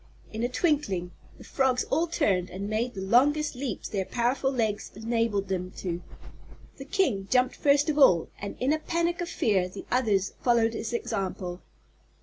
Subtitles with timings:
[0.33, 4.91] In a twinkling the frogs all turned and made the longest leaps their powerful legs
[4.95, 6.01] enabled them to.
[6.77, 10.73] The King jumped first of all and in a panic of fear the others followed
[10.73, 11.61] his example.